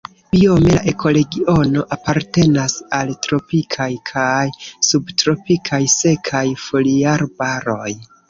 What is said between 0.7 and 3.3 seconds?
la ekoregiono apartenas al